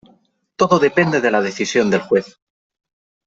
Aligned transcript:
Todo 0.55 0.79
depende 0.79 1.21
de 1.21 1.29
la 1.29 1.41
decisión 1.41 1.91
del 1.91 2.01
juez. 2.01 2.39